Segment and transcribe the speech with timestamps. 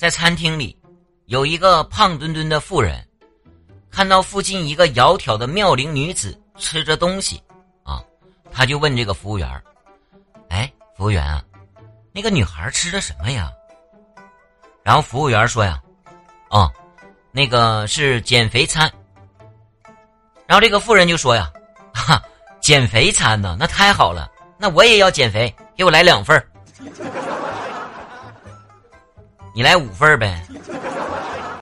[0.00, 0.74] 在餐厅里，
[1.26, 3.06] 有一个胖墩墩的妇人，
[3.90, 7.38] 看到附近一个窈窕的妙龄女子吃着东西，
[7.82, 8.02] 啊，
[8.50, 9.62] 他就问这个服务员
[10.48, 11.44] ：“哎，服务员啊，
[12.12, 13.52] 那个女孩吃的什么呀？”
[14.82, 15.78] 然后服务员说：“呀，
[16.48, 16.72] 哦，
[17.30, 18.90] 那个是减肥餐。”
[20.48, 21.52] 然后这个妇人就说：“呀，
[21.92, 22.22] 哈，
[22.58, 23.54] 减肥餐呢？
[23.60, 26.46] 那太好了，那我也要减肥，给我来两份儿。”
[29.60, 30.42] 你来五份儿呗。